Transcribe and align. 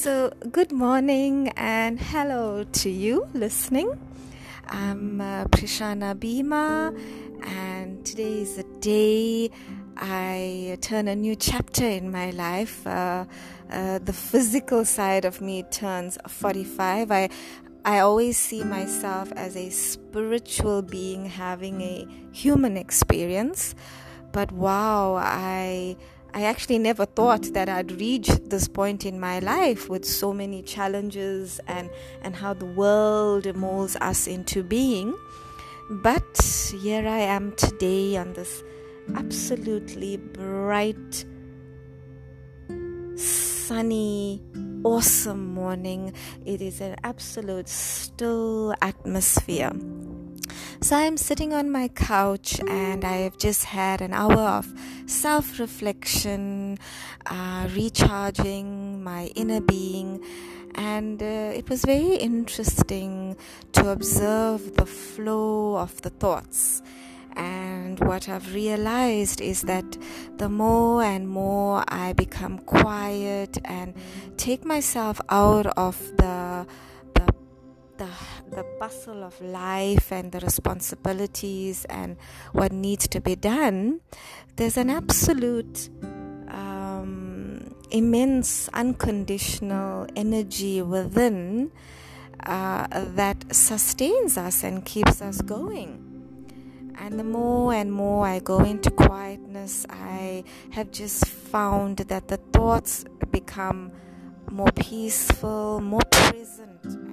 So, 0.00 0.32
good 0.50 0.72
morning 0.72 1.52
and 1.58 2.00
hello 2.00 2.64
to 2.64 2.88
you 2.88 3.28
listening. 3.34 4.00
I'm 4.66 5.20
uh, 5.20 5.44
Prishana 5.44 6.14
Bima, 6.14 6.96
and 7.46 8.02
today 8.06 8.40
is 8.40 8.56
the 8.56 8.62
day 8.80 9.50
I 9.98 10.78
turn 10.80 11.06
a 11.06 11.14
new 11.14 11.36
chapter 11.36 11.84
in 11.84 12.10
my 12.10 12.30
life. 12.30 12.86
Uh, 12.86 13.26
uh, 13.70 13.98
the 13.98 14.14
physical 14.14 14.86
side 14.86 15.26
of 15.26 15.42
me 15.42 15.64
turns 15.64 16.16
45. 16.26 17.10
I 17.10 17.28
I 17.84 17.98
always 17.98 18.38
see 18.38 18.64
myself 18.64 19.30
as 19.36 19.54
a 19.54 19.68
spiritual 19.68 20.80
being 20.80 21.26
having 21.26 21.82
a 21.82 22.06
human 22.32 22.78
experience, 22.78 23.74
but 24.32 24.50
wow, 24.50 25.16
I 25.16 25.96
I 26.32 26.42
actually 26.44 26.78
never 26.78 27.06
thought 27.06 27.52
that 27.54 27.68
I'd 27.68 27.92
reach 27.92 28.28
this 28.28 28.68
point 28.68 29.04
in 29.04 29.18
my 29.18 29.40
life 29.40 29.88
with 29.88 30.04
so 30.04 30.32
many 30.32 30.62
challenges 30.62 31.60
and, 31.66 31.90
and 32.22 32.36
how 32.36 32.54
the 32.54 32.66
world 32.66 33.54
molds 33.56 33.96
us 33.96 34.26
into 34.26 34.62
being. 34.62 35.16
But 35.90 36.40
here 36.82 37.06
I 37.06 37.18
am 37.18 37.52
today 37.56 38.16
on 38.16 38.32
this 38.34 38.62
absolutely 39.16 40.18
bright, 40.18 41.24
sunny, 43.16 44.40
awesome 44.84 45.52
morning. 45.52 46.12
It 46.44 46.62
is 46.62 46.80
an 46.80 46.96
absolute 47.02 47.68
still 47.68 48.74
atmosphere. 48.80 49.72
So 50.82 50.96
I'm 50.96 51.18
sitting 51.18 51.52
on 51.52 51.70
my 51.70 51.88
couch 51.88 52.58
and 52.66 53.04
I 53.04 53.18
have 53.18 53.36
just 53.36 53.66
had 53.66 54.00
an 54.00 54.14
hour 54.14 54.40
of 54.40 54.72
self 55.04 55.60
reflection, 55.60 56.78
uh, 57.26 57.68
recharging 57.74 59.04
my 59.04 59.26
inner 59.36 59.60
being. 59.60 60.24
And 60.76 61.22
uh, 61.22 61.52
it 61.54 61.68
was 61.68 61.84
very 61.84 62.14
interesting 62.16 63.36
to 63.72 63.90
observe 63.90 64.76
the 64.76 64.86
flow 64.86 65.76
of 65.76 66.00
the 66.00 66.10
thoughts. 66.10 66.82
And 67.36 68.00
what 68.00 68.30
I've 68.30 68.54
realized 68.54 69.42
is 69.42 69.62
that 69.62 69.98
the 70.38 70.48
more 70.48 71.02
and 71.02 71.28
more 71.28 71.84
I 71.88 72.14
become 72.14 72.58
quiet 72.58 73.58
and 73.66 73.92
take 74.38 74.64
myself 74.64 75.20
out 75.28 75.66
of 75.76 75.98
the 76.16 76.66
the 78.00 78.08
the 78.56 78.64
bustle 78.80 79.22
of 79.22 79.38
life 79.42 80.10
and 80.10 80.32
the 80.32 80.40
responsibilities 80.40 81.84
and 81.84 82.16
what 82.52 82.72
needs 82.72 83.06
to 83.08 83.20
be 83.20 83.36
done, 83.36 84.00
there's 84.56 84.78
an 84.78 84.88
absolute 84.88 85.90
um, 86.48 87.74
immense 87.90 88.70
unconditional 88.72 90.06
energy 90.16 90.80
within 90.80 91.70
uh, 92.46 92.86
that 93.14 93.54
sustains 93.54 94.38
us 94.38 94.64
and 94.64 94.84
keeps 94.86 95.20
us 95.20 95.42
going. 95.42 96.06
And 96.98 97.18
the 97.18 97.24
more 97.24 97.74
and 97.74 97.92
more 97.92 98.26
I 98.26 98.40
go 98.40 98.60
into 98.60 98.90
quietness, 98.90 99.84
I 99.90 100.44
have 100.70 100.90
just 100.90 101.26
found 101.26 101.98
that 101.98 102.28
the 102.28 102.38
thoughts 102.52 103.04
become 103.30 103.92
more 104.50 104.72
peaceful, 104.72 105.80
more 105.80 106.02
present, 106.10 107.09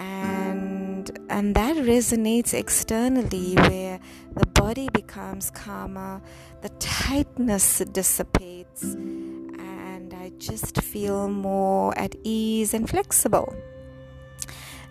and 0.00 1.18
and 1.28 1.54
that 1.54 1.76
resonates 1.76 2.54
externally 2.54 3.54
where 3.54 4.00
the 4.34 4.46
body 4.46 4.88
becomes 4.92 5.50
calmer 5.50 6.20
the 6.62 6.70
tightness 6.80 7.78
dissipates 7.92 8.82
and 8.82 10.14
i 10.14 10.30
just 10.38 10.80
feel 10.80 11.28
more 11.28 11.96
at 11.98 12.14
ease 12.24 12.74
and 12.74 12.88
flexible. 12.88 13.54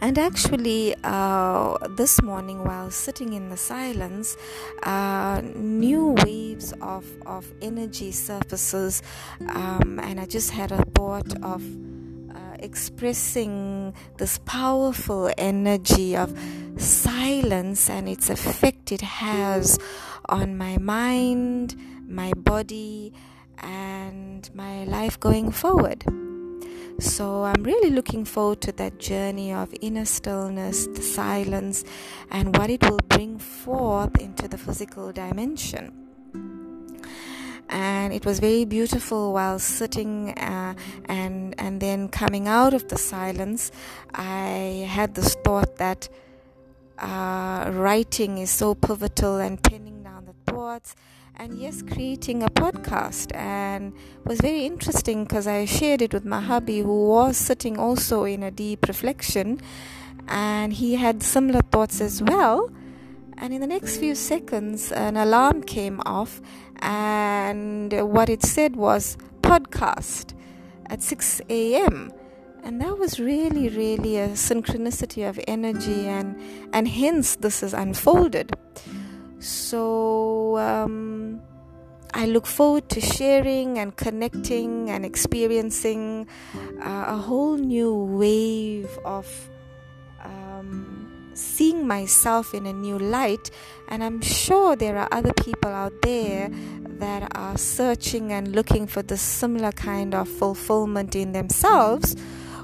And 0.00 0.16
actually, 0.16 0.94
uh, 1.02 1.76
this 1.96 2.22
morning, 2.22 2.62
while 2.62 2.88
sitting 2.88 3.32
in 3.32 3.48
the 3.48 3.56
silence, 3.56 4.36
uh, 4.84 5.40
new 5.56 6.14
waves 6.24 6.72
of, 6.80 7.04
of 7.26 7.52
energy 7.60 8.12
surfaces, 8.12 9.02
um, 9.48 9.98
and 10.00 10.20
I 10.20 10.26
just 10.26 10.50
had 10.52 10.70
a 10.70 10.84
thought 10.94 11.42
of 11.42 11.64
expressing 12.60 13.94
this 14.16 14.38
powerful 14.44 15.30
energy 15.38 16.16
of 16.16 16.38
silence 16.76 17.90
and 17.90 18.08
its 18.08 18.30
effect 18.30 18.92
it 18.92 19.00
has 19.00 19.78
on 20.28 20.56
my 20.56 20.78
mind, 20.78 21.76
my 22.06 22.32
body, 22.36 23.12
and 23.58 24.48
my 24.54 24.84
life 24.84 25.18
going 25.18 25.50
forward. 25.50 26.04
So 27.00 27.44
I'm 27.44 27.62
really 27.62 27.90
looking 27.90 28.24
forward 28.24 28.60
to 28.62 28.72
that 28.72 28.98
journey 28.98 29.52
of 29.52 29.72
inner 29.80 30.04
stillness, 30.04 30.86
the 30.88 31.02
silence, 31.02 31.84
and 32.30 32.56
what 32.56 32.70
it 32.70 32.82
will 32.88 33.00
bring 33.08 33.38
forth 33.38 34.20
into 34.20 34.48
the 34.48 34.58
physical 34.58 35.12
dimension 35.12 36.07
and 37.68 38.12
it 38.12 38.24
was 38.24 38.40
very 38.40 38.64
beautiful 38.64 39.32
while 39.32 39.58
sitting 39.58 40.30
uh, 40.38 40.74
and 41.06 41.54
and 41.58 41.80
then 41.80 42.08
coming 42.08 42.48
out 42.48 42.74
of 42.74 42.88
the 42.88 42.98
silence 42.98 43.70
i 44.14 44.86
had 44.88 45.14
this 45.14 45.34
thought 45.44 45.76
that 45.76 46.08
uh, 46.98 47.70
writing 47.74 48.38
is 48.38 48.50
so 48.50 48.74
pivotal 48.74 49.36
and 49.36 49.62
penning 49.62 50.02
down 50.02 50.24
the 50.24 50.52
thoughts 50.52 50.96
and 51.38 51.56
yes 51.56 51.82
creating 51.82 52.42
a 52.42 52.48
podcast. 52.48 53.34
And 53.34 53.92
was 54.24 54.40
very 54.40 54.66
interesting 54.66 55.24
because 55.24 55.46
i 55.46 55.64
shared 55.64 56.02
it 56.02 56.12
with 56.12 56.24
my 56.24 56.40
hubby 56.40 56.80
who 56.80 57.06
was 57.08 57.36
sitting 57.36 57.78
also 57.78 58.24
in 58.24 58.42
a 58.42 58.50
deep 58.50 58.86
reflection. 58.88 59.60
And 60.26 60.74
he 60.74 60.96
had 60.96 61.22
similar 61.22 61.60
thoughts 61.62 62.00
as 62.00 62.22
well 62.22 62.70
and 63.38 63.54
in 63.54 63.60
the 63.60 63.66
next 63.66 63.98
few 63.98 64.14
seconds 64.14 64.92
an 64.92 65.16
alarm 65.16 65.62
came 65.62 66.00
off 66.04 66.40
and 66.80 67.92
what 68.12 68.28
it 68.28 68.42
said 68.42 68.76
was 68.76 69.16
podcast 69.42 70.34
at 70.86 71.02
6 71.02 71.40
a.m 71.48 72.12
and 72.62 72.80
that 72.80 72.98
was 72.98 73.18
really 73.18 73.68
really 73.70 74.18
a 74.18 74.28
synchronicity 74.30 75.28
of 75.28 75.40
energy 75.48 76.06
and 76.06 76.38
and 76.72 76.88
hence 76.88 77.36
this 77.36 77.62
is 77.62 77.72
unfolded. 77.72 78.54
So 79.40 80.58
um, 80.58 81.40
I 82.12 82.26
look 82.26 82.46
forward 82.46 82.88
to 82.90 83.00
sharing 83.00 83.78
and 83.78 83.94
connecting 83.96 84.90
and 84.90 85.04
experiencing 85.04 86.26
uh, 86.82 87.04
a 87.08 87.16
whole 87.16 87.56
new 87.56 87.94
wave 87.94 88.90
of 89.04 89.26
um, 90.24 91.17
seeing 91.38 91.86
myself 91.86 92.52
in 92.54 92.66
a 92.66 92.72
new 92.72 92.98
light. 92.98 93.50
And 93.88 94.02
I'm 94.02 94.20
sure 94.20 94.76
there 94.76 94.98
are 94.98 95.08
other 95.12 95.32
people 95.32 95.70
out 95.70 96.02
there 96.02 96.50
that 96.98 97.30
are 97.34 97.56
searching 97.56 98.32
and 98.32 98.54
looking 98.54 98.86
for 98.86 99.02
the 99.02 99.16
similar 99.16 99.72
kind 99.72 100.14
of 100.14 100.28
fulfillment 100.28 101.14
in 101.14 101.32
themselves, 101.32 102.16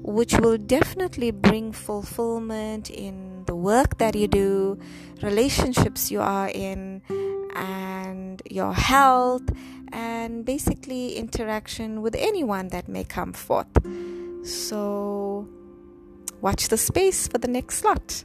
which 0.00 0.34
will 0.38 0.58
definitely 0.58 1.30
bring 1.30 1.72
fulfillment 1.72 2.90
in 2.90 3.44
the 3.46 3.54
work 3.54 3.98
that 3.98 4.14
you 4.14 4.26
do, 4.26 4.78
relationships 5.22 6.10
you 6.10 6.20
are 6.20 6.48
in, 6.48 7.02
and 7.54 8.42
your 8.50 8.72
health, 8.72 9.42
and 9.92 10.44
basically 10.44 11.16
interaction 11.16 12.00
with 12.00 12.16
anyone 12.16 12.68
that 12.68 12.88
may 12.88 13.04
come 13.04 13.32
forth. 13.32 13.68
So, 14.44 15.46
watch 16.40 16.68
the 16.68 16.78
space 16.78 17.28
for 17.28 17.38
the 17.38 17.48
next 17.48 17.76
slot. 17.76 18.24